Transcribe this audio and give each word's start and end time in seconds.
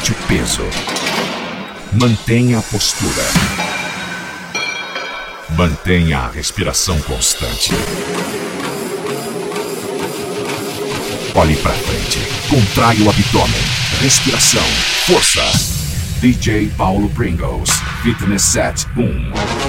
Sente 0.00 0.12
o 0.12 0.14
peso. 0.26 0.62
Mantenha 1.92 2.58
a 2.58 2.62
postura. 2.62 3.22
Mantenha 5.50 6.20
a 6.20 6.30
respiração 6.30 6.98
constante. 7.02 7.72
Olhe 11.34 11.54
para 11.56 11.72
frente. 11.72 12.18
Contrai 12.48 12.96
o 13.02 13.10
abdômen. 13.10 13.60
Respiração. 14.00 14.64
Força. 15.06 15.44
DJ 16.20 16.70
Paulo 16.78 17.10
Pringles. 17.10 17.70
Fitness 18.02 18.42
Set 18.42 18.86
1. 18.96 19.59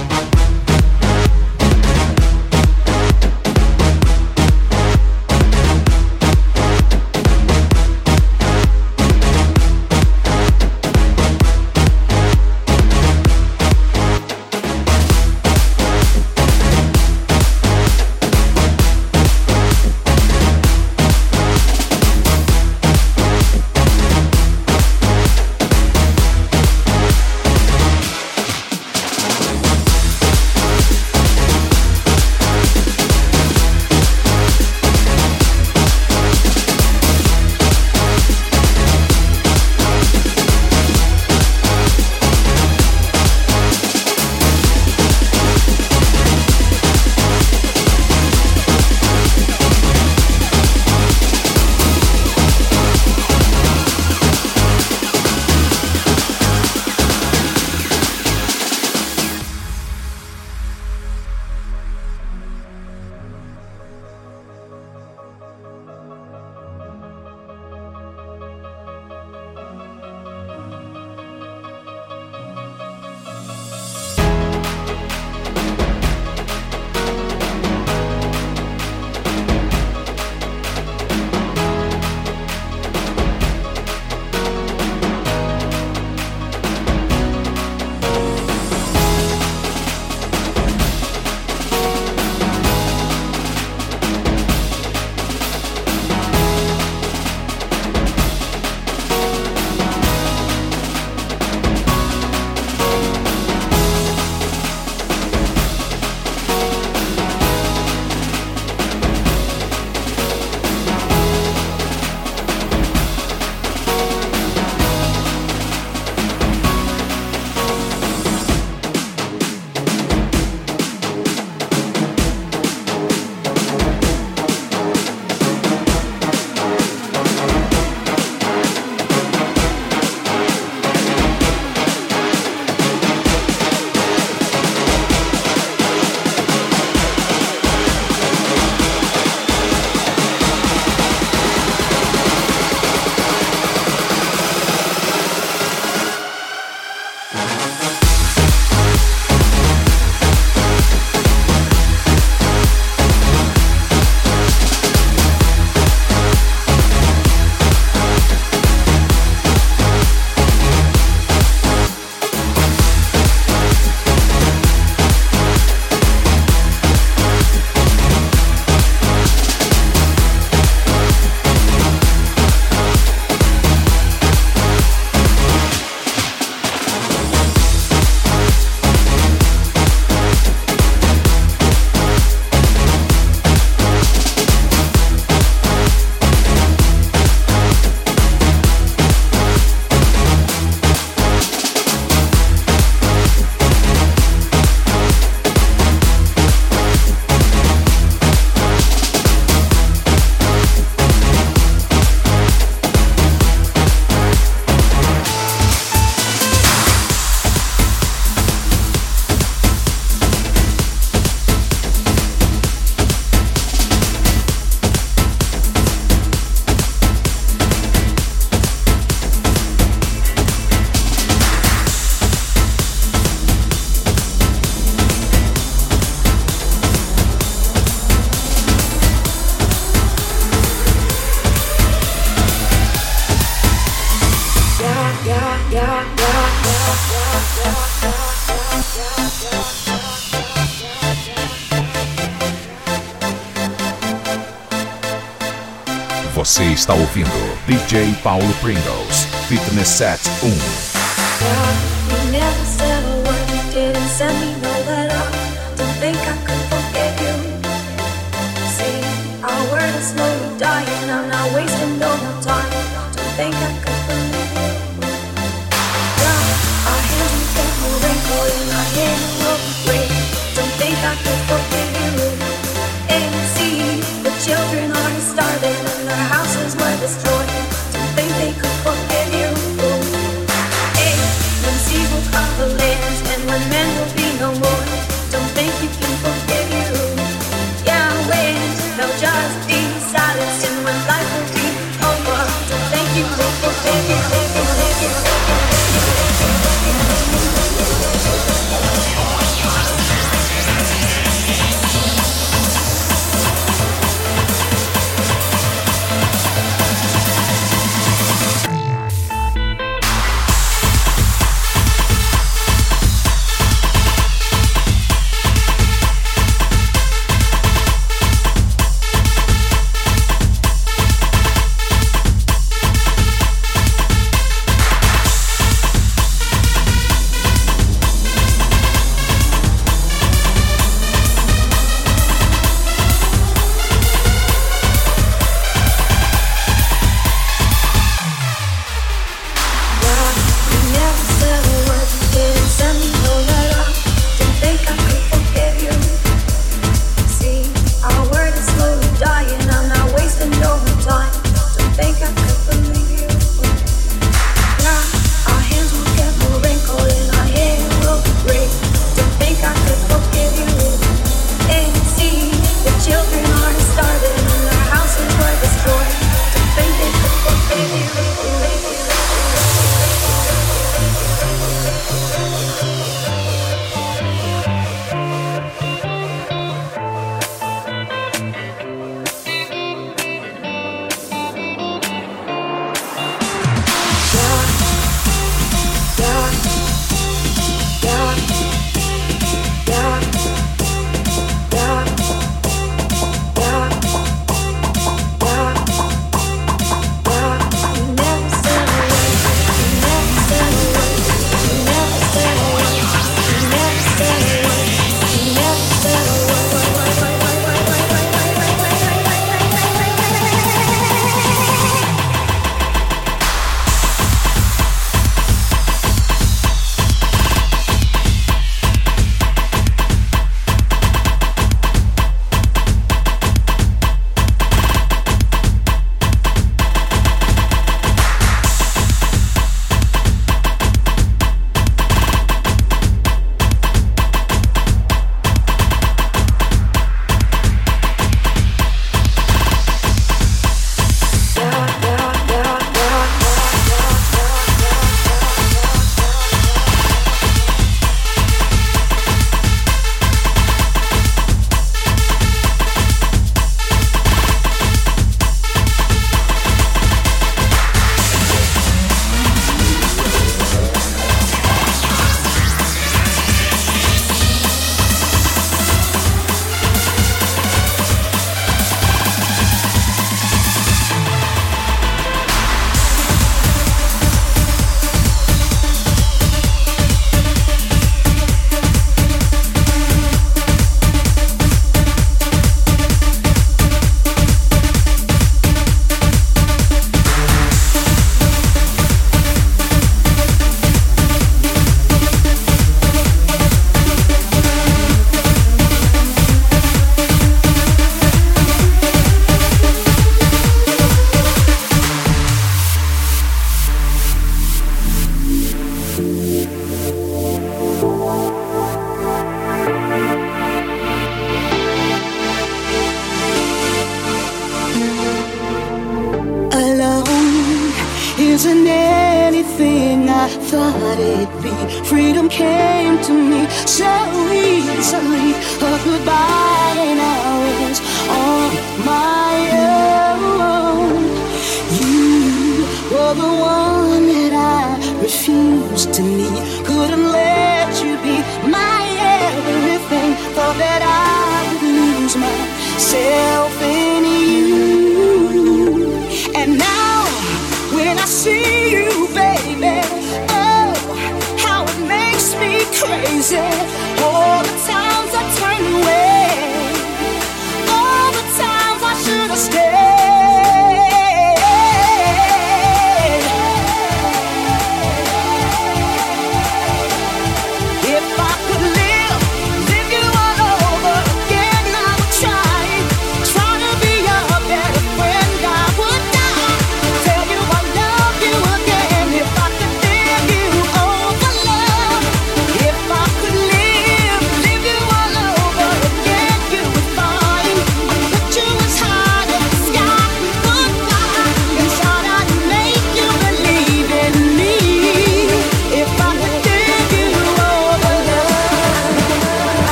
Está 246.81 246.95
ouvindo 246.95 247.29
DJ 247.67 248.11
Paulo 248.23 248.51
Pringles, 248.55 249.25
Fitness 249.47 249.87
Set 249.87 250.19
1. 250.41 250.91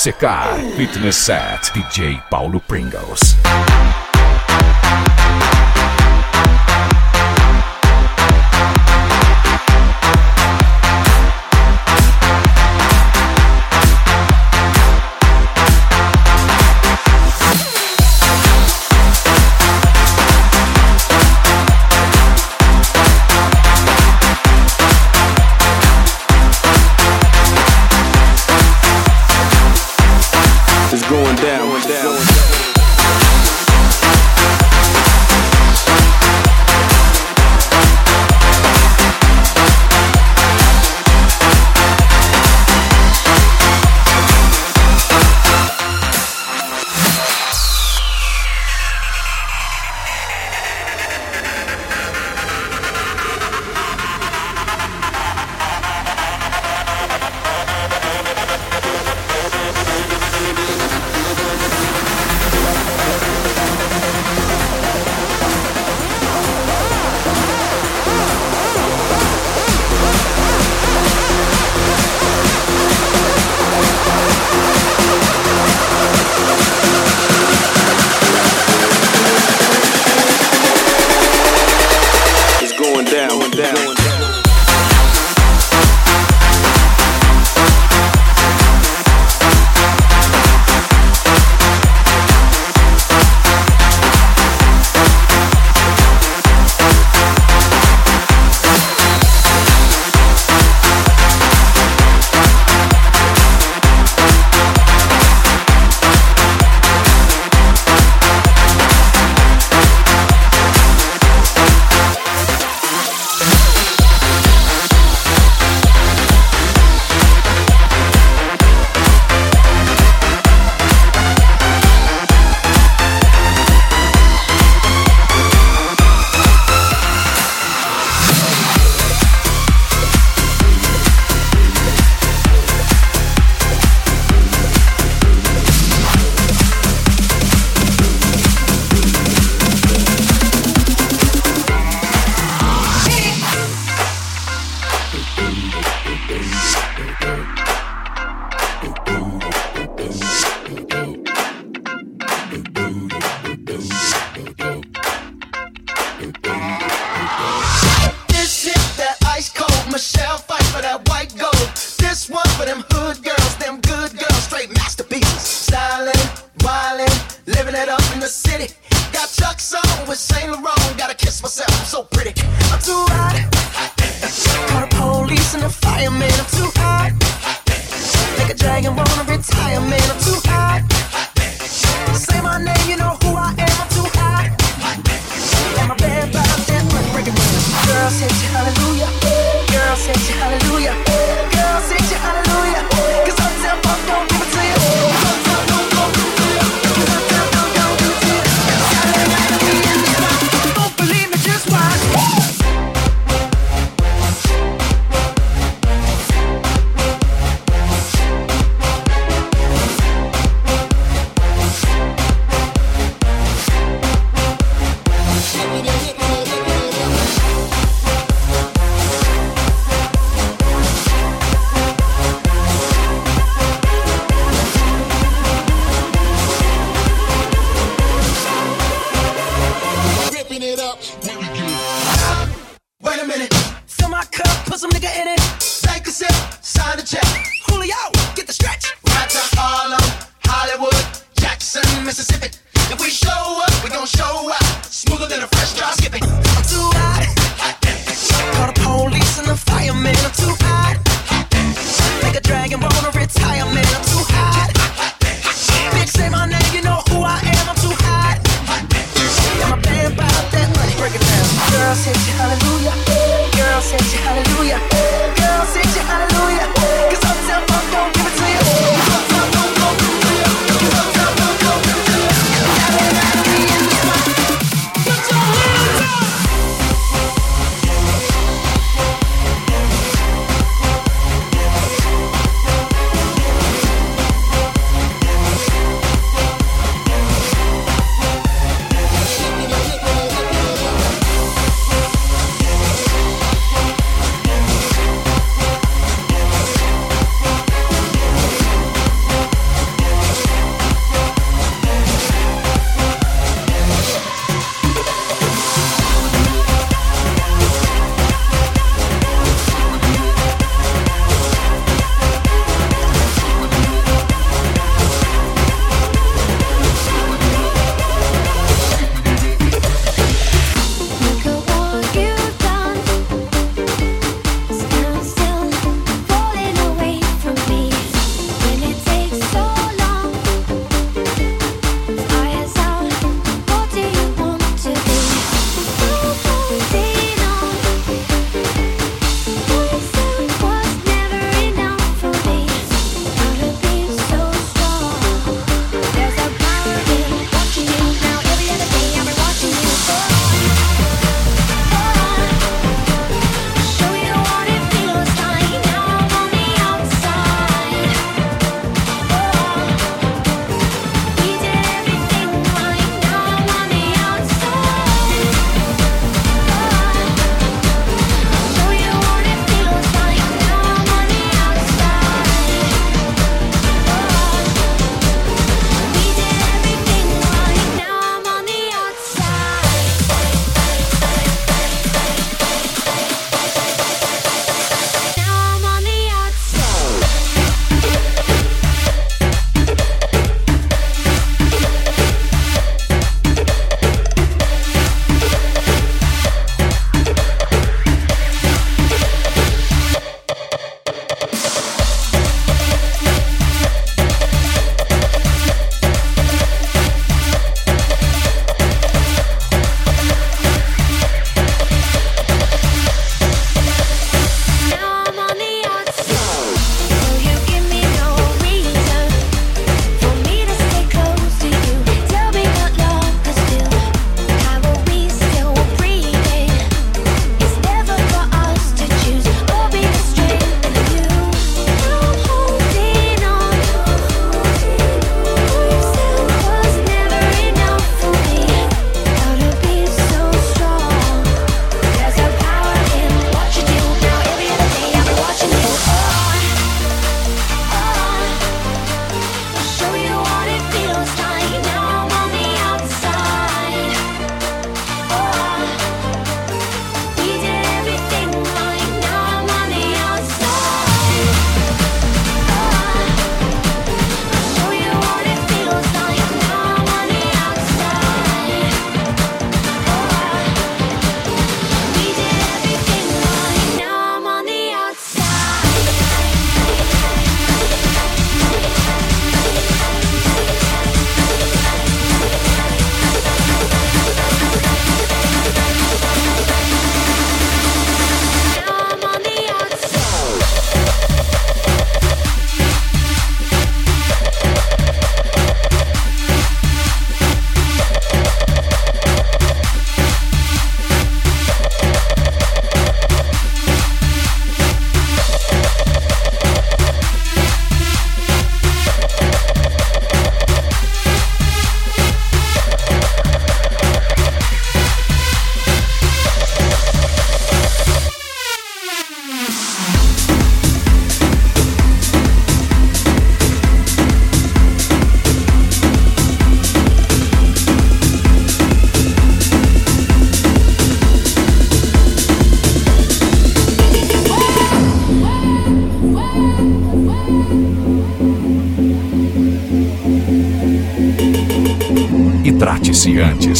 Secar. 0.00 0.58
Fitness 0.76 1.16
Set, 1.16 1.70
DJ 1.74 2.22
Paulo 2.30 2.58
Pringles. 2.58 3.36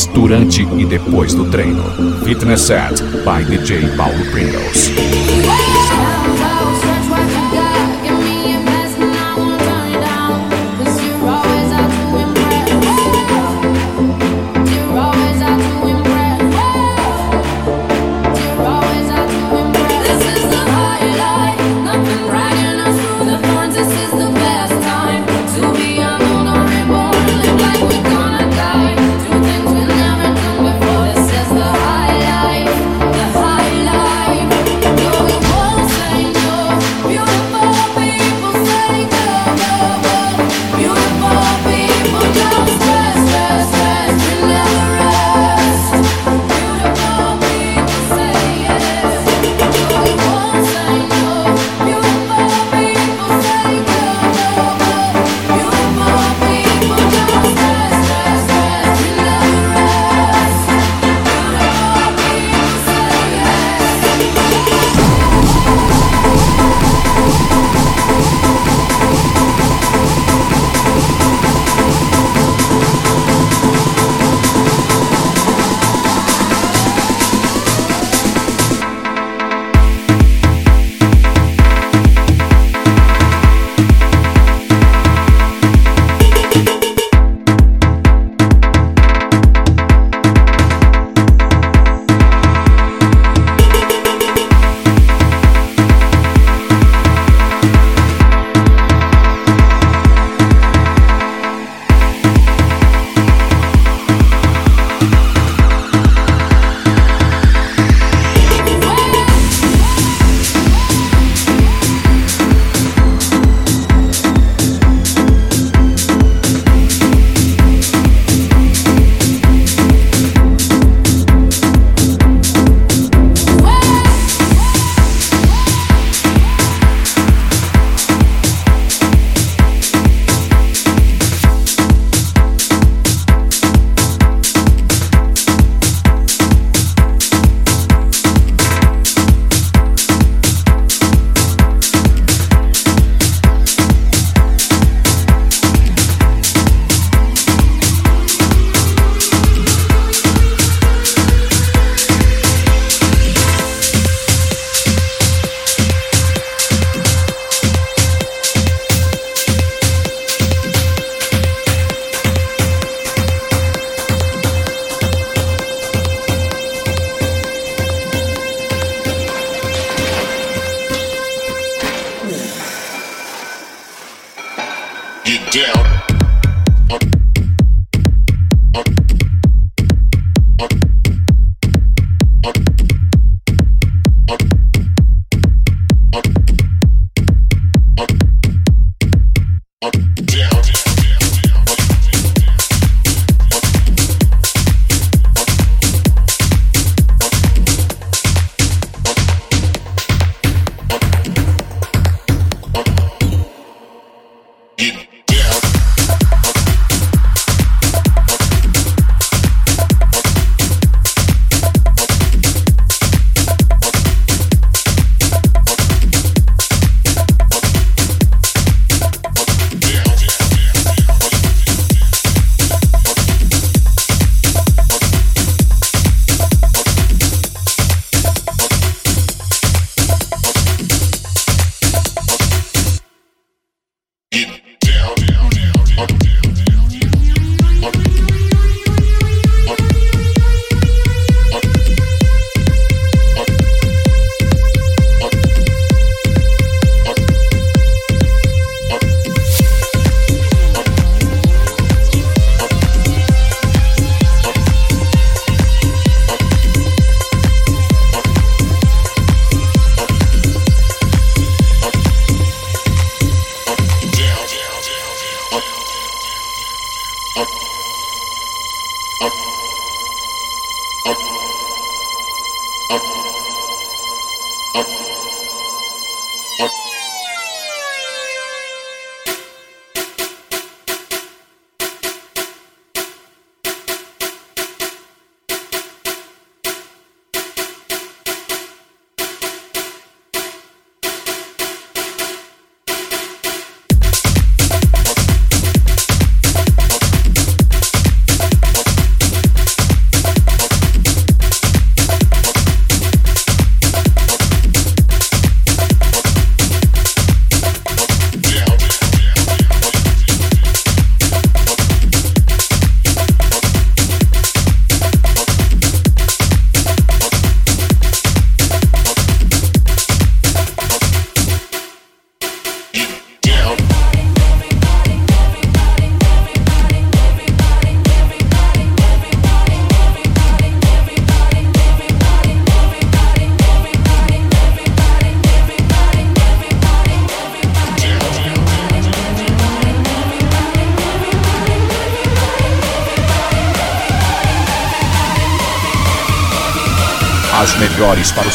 Antes, 0.01 0.07
durante 0.07 0.63
e 0.63 0.85
depois 0.85 1.35
do 1.35 1.45
treino. 1.47 1.83
Fitness 2.25 2.63
Set 2.63 3.03
by 3.25 3.45
DJ 3.45 3.89
Paulo 3.97 4.25
Pringles. 4.31 5.20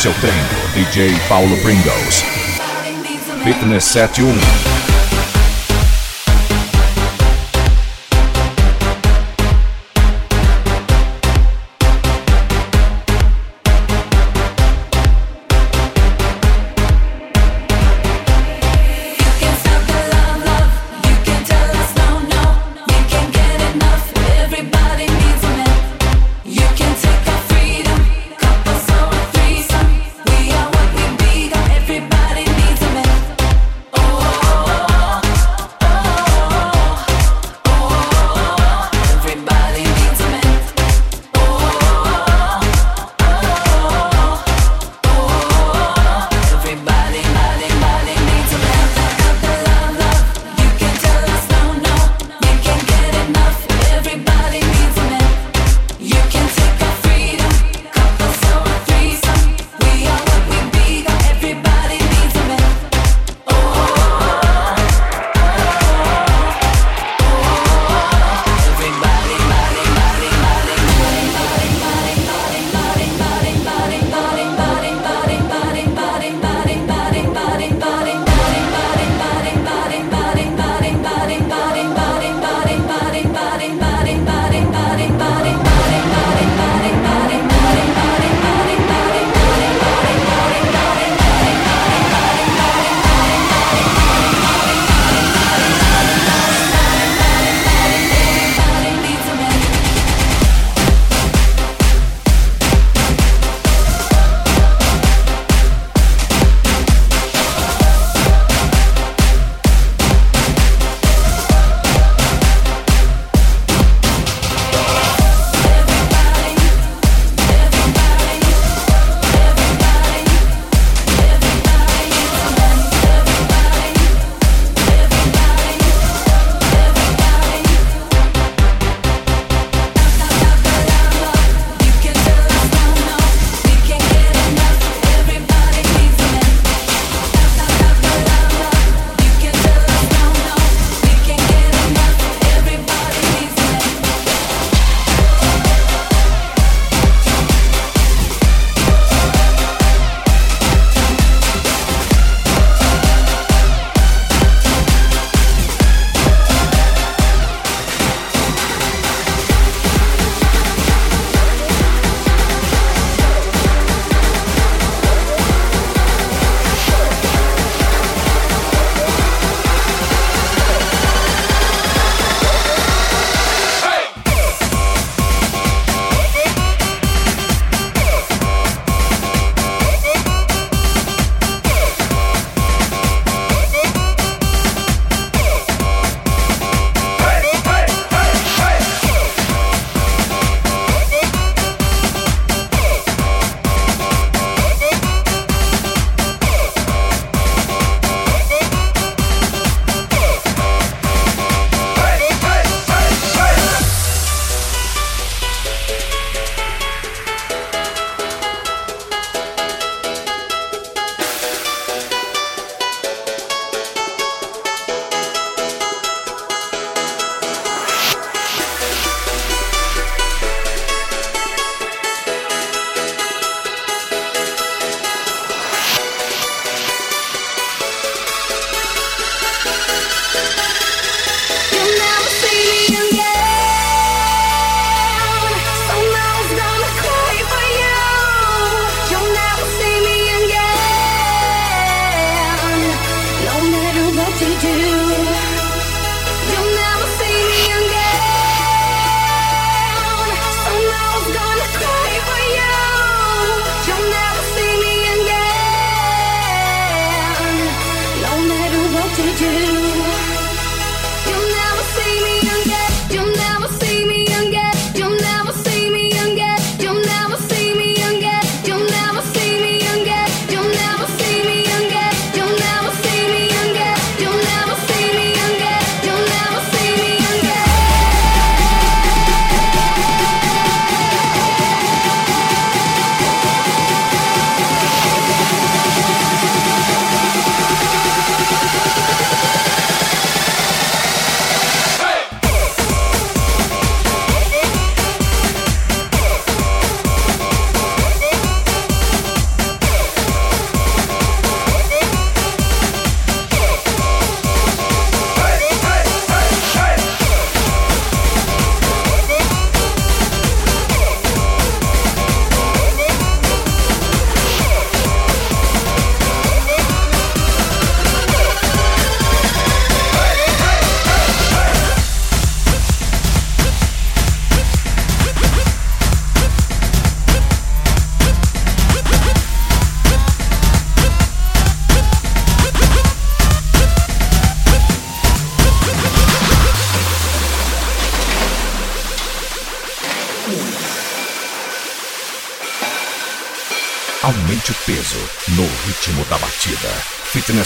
Seu 0.05 0.13
treino. 0.21 0.37
DJ 0.75 1.19
Paulo 1.27 1.57
Pringles. 1.63 2.23
Fitness 3.43 3.85
71. 3.85 4.74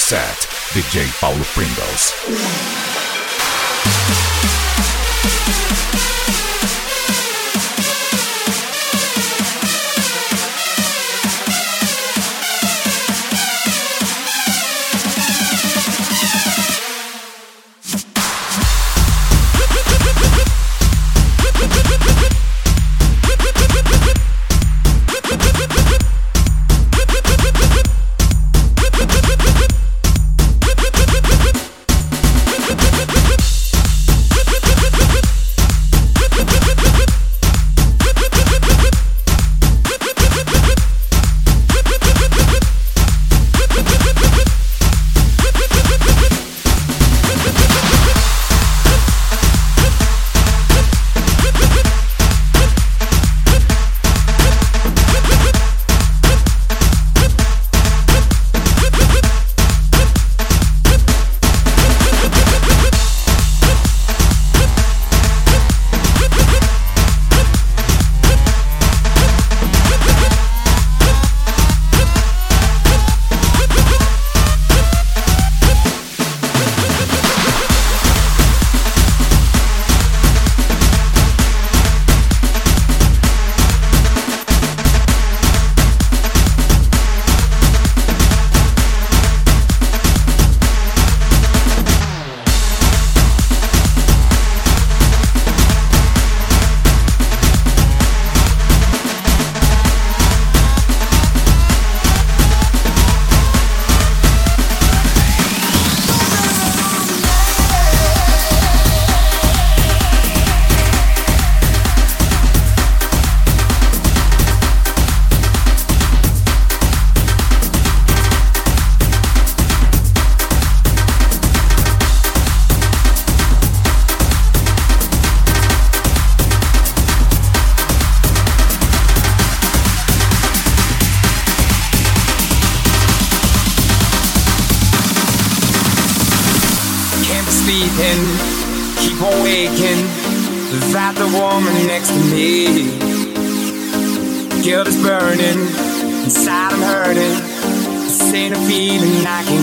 Set, 0.10 0.47
DJ 0.74 1.05
Paulo 1.22 1.43
Pringles. 1.53 2.16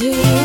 You. 0.00 0.37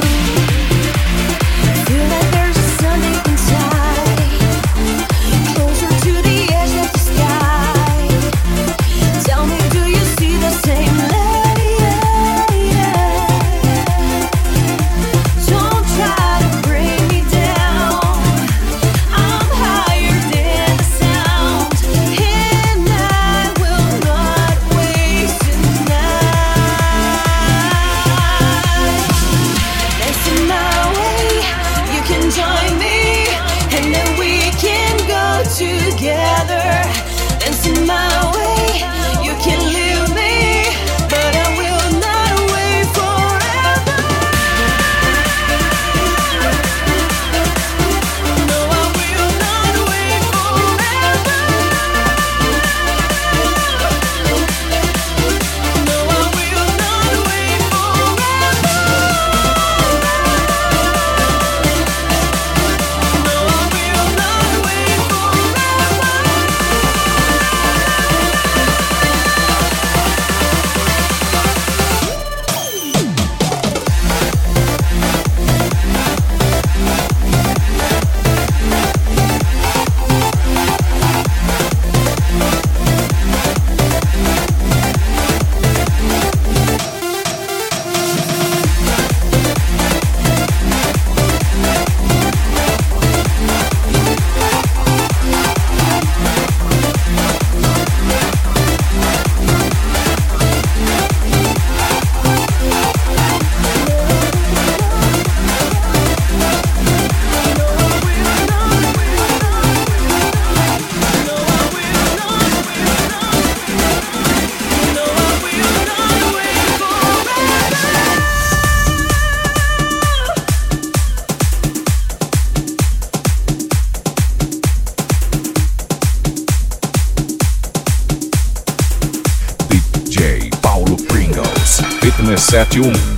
571. 132.54 133.13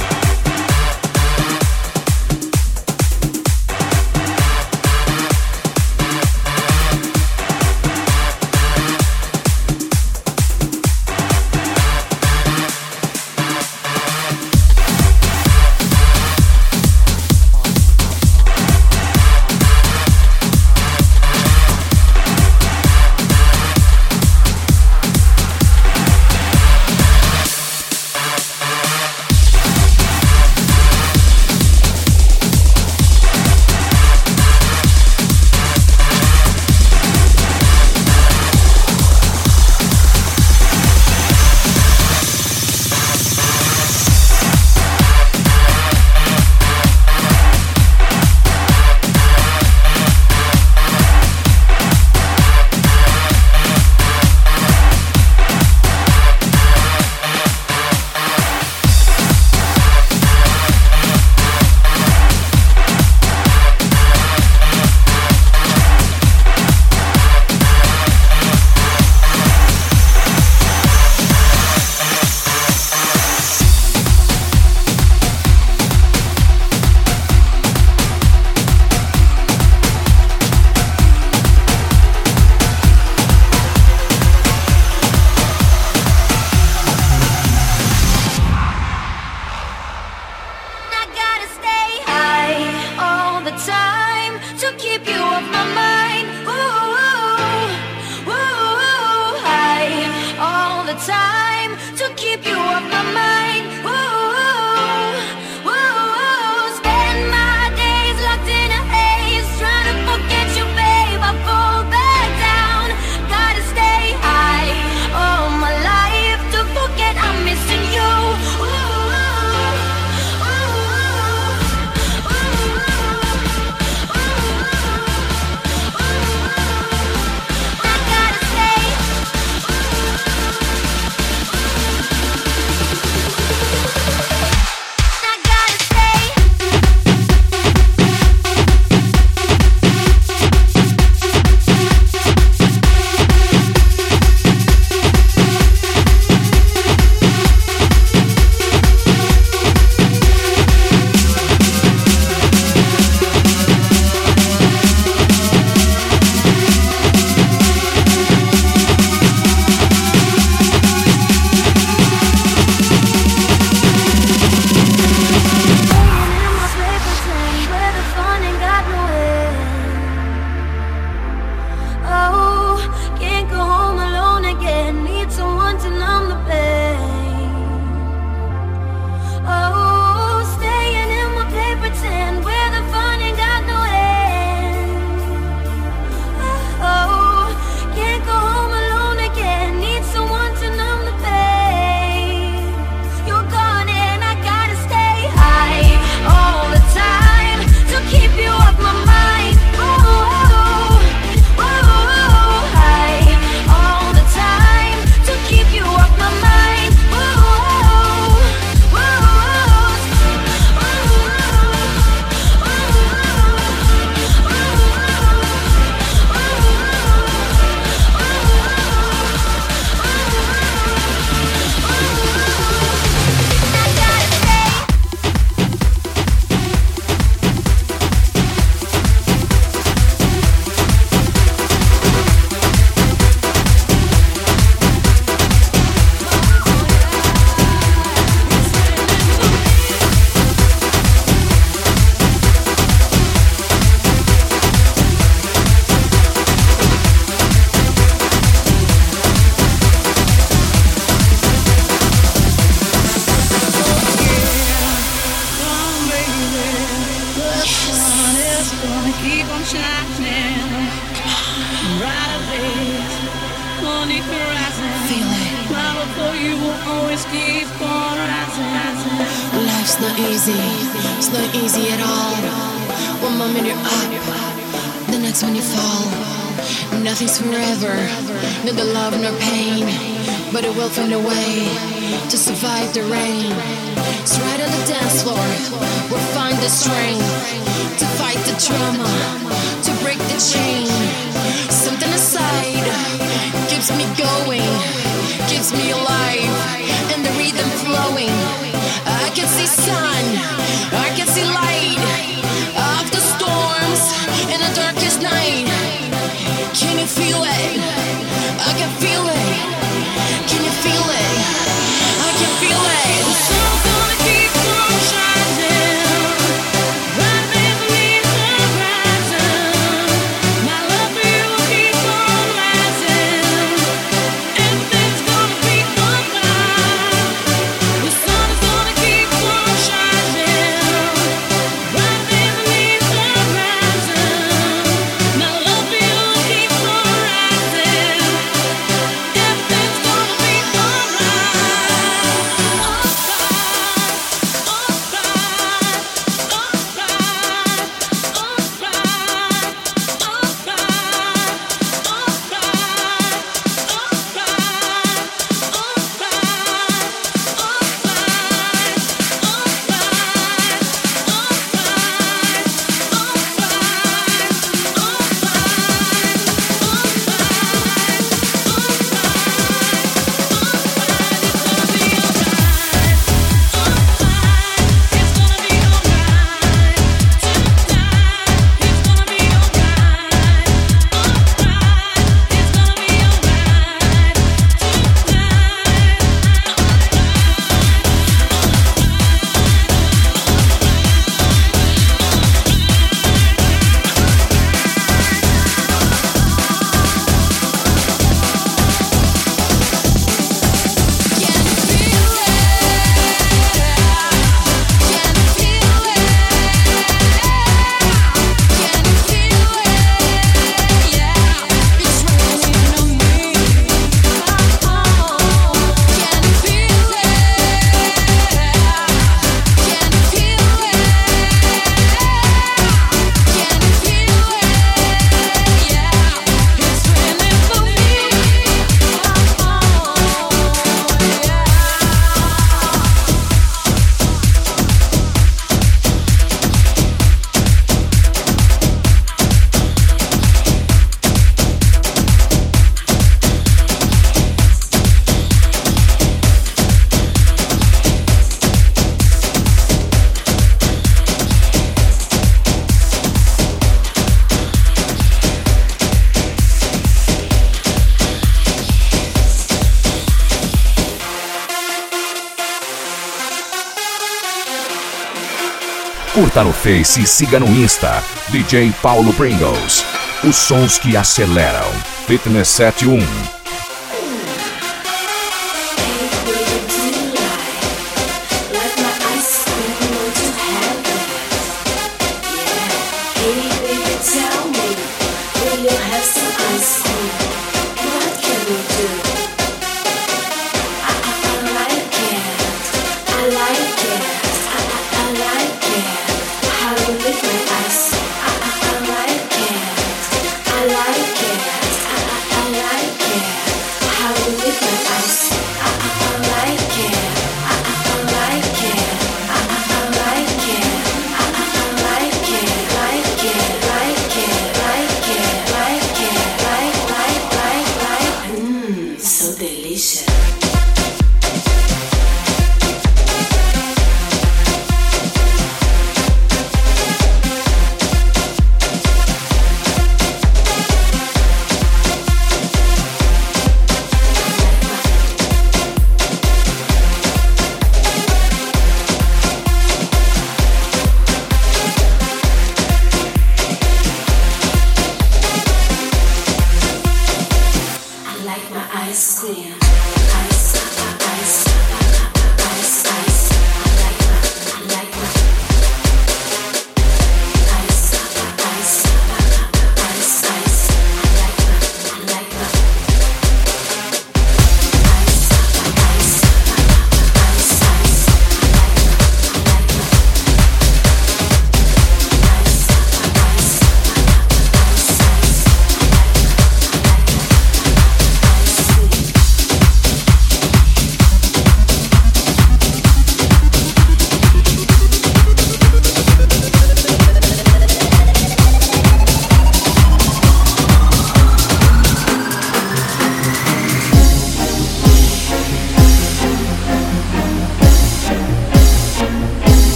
Curta 466.35 466.65
no 466.65 466.73
Face 466.73 467.21
e 467.21 467.25
siga 467.25 467.61
no 467.61 467.67
Insta, 467.67 468.21
DJ 468.49 468.91
Paulo 469.01 469.33
Pringles. 469.35 470.03
Os 470.43 470.57
sons 470.57 470.97
que 470.97 471.15
aceleram. 471.15 471.89
Fitness 472.27 472.67
71. 472.67 473.54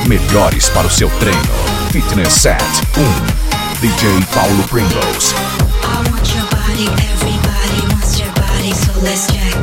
Melhores 0.00 0.68
para 0.70 0.88
o 0.88 0.90
seu 0.90 1.08
treino. 1.20 1.40
Fitness 1.92 2.32
Set 2.32 2.60
1. 2.96 3.80
DJ 3.80 4.20
Paulo 4.34 4.64
Pringles. 4.64 5.32
Everybody 7.22 8.72
so 8.72 9.00
let's 9.00 9.28
check. 9.28 9.54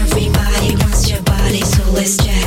Everybody 0.00 1.60
so 1.62 1.92
let's 1.92 2.16
check. 2.16 2.37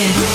Session. 0.00 0.29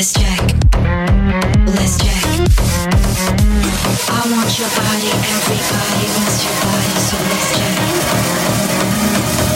Let's 0.00 0.14
check. 0.14 0.40
Let's 1.76 1.98
check. 2.00 2.24
I 4.08 4.22
want 4.32 4.48
your 4.56 4.72
body. 4.72 5.12
Everybody 5.28 6.06
wants 6.16 6.40
your 6.40 6.56
body. 6.64 6.96
So 7.04 7.16
let's 7.28 7.50
check. 7.52 7.76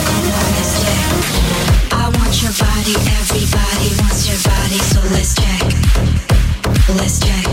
Come 0.05 0.29
on, 0.37 0.45
let's 0.53 0.73
check. 0.85 1.09
I 1.93 2.13
want 2.13 2.35
your 2.43 2.53
body. 2.61 2.93
Everybody 3.17 3.89
wants 3.97 4.21
your 4.29 4.37
body. 4.45 4.77
So 4.93 5.01
let's 5.17 5.33
check. 5.33 5.65
Let's 6.93 7.17
check. 7.25 7.47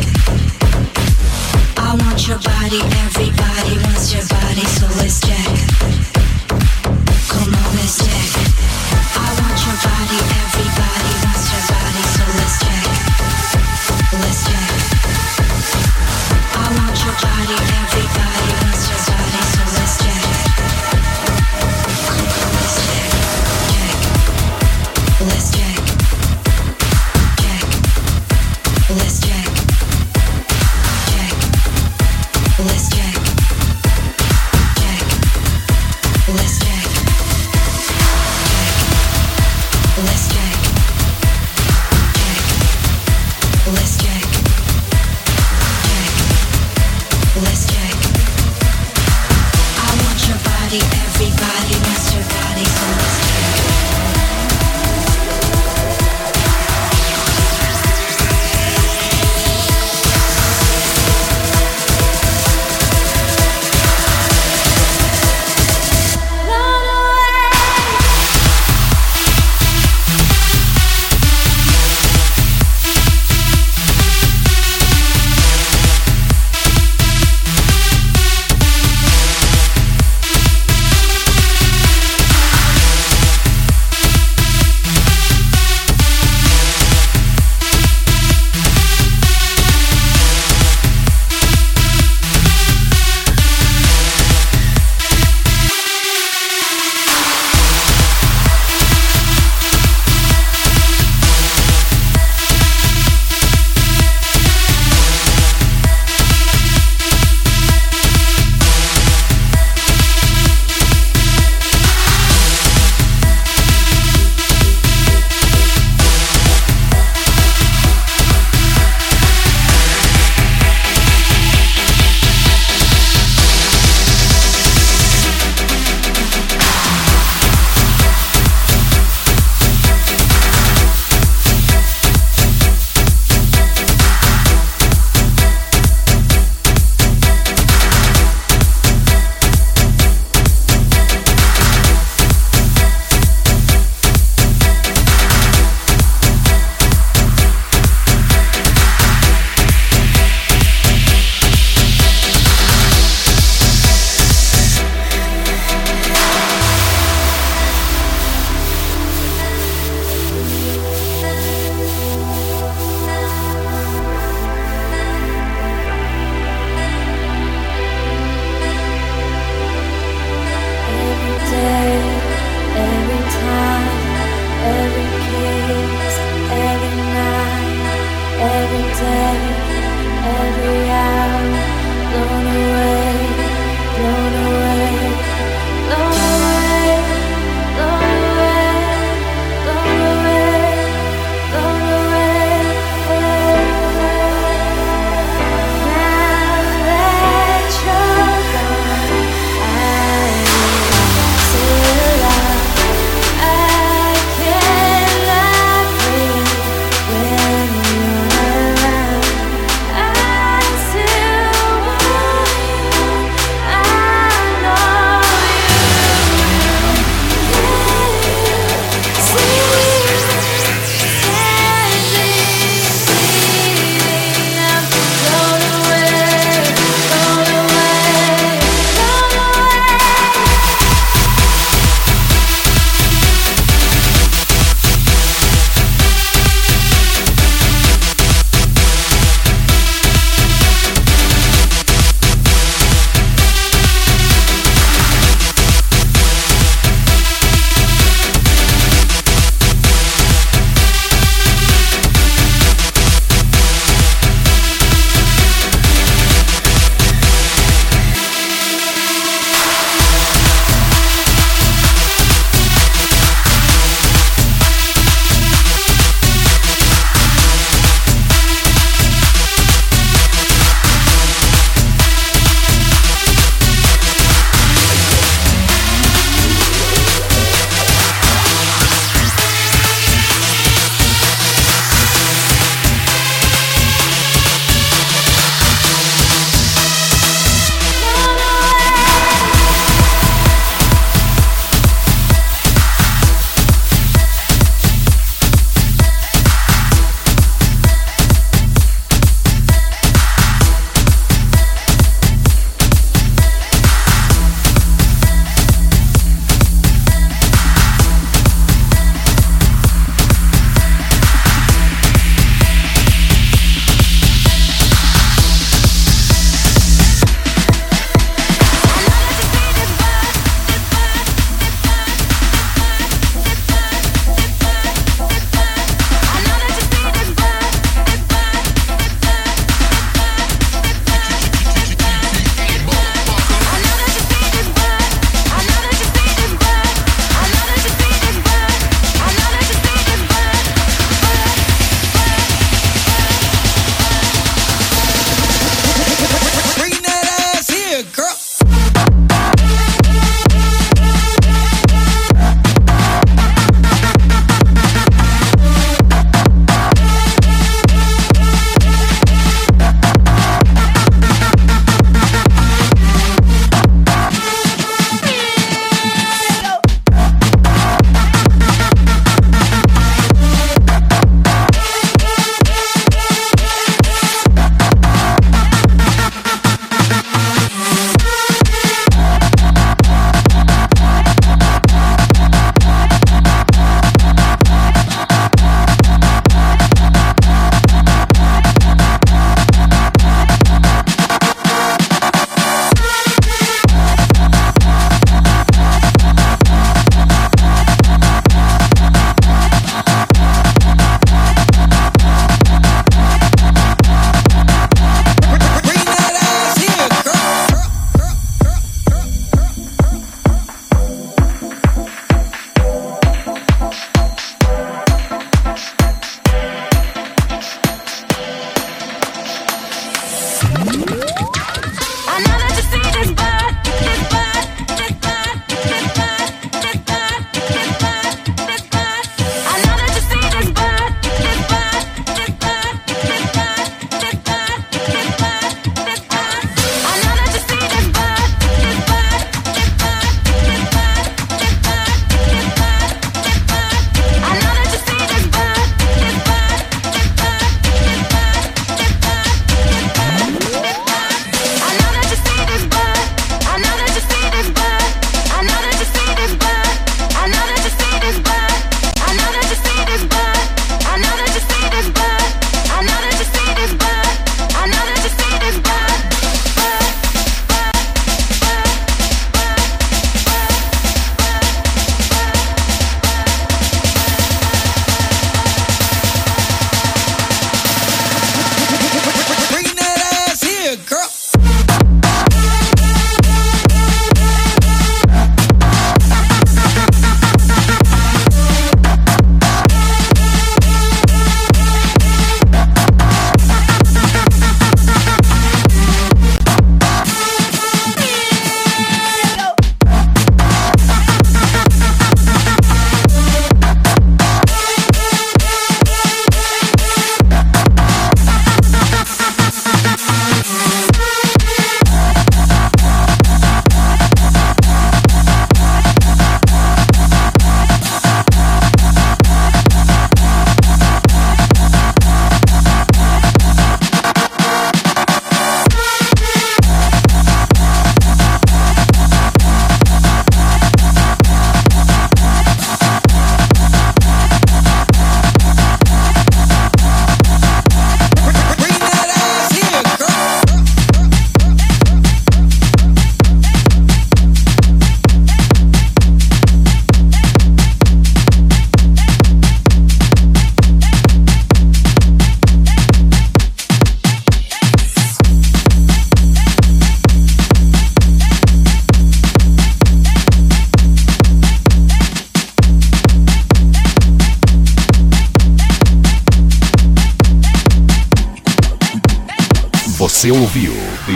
I 1.78 1.96
want 1.96 2.28
your 2.28 2.40
body. 2.44 2.80
Everybody 3.08 3.74
wants 3.88 4.12
your 4.12 4.26
body. 4.28 4.66
So 4.68 4.86
let's 5.00 5.18
check. 5.18 5.71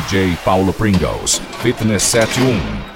DJ 0.06 0.36
Paulo 0.44 0.70
Pringles, 0.70 1.40
Fitness 1.60 2.04
71. 2.04 2.95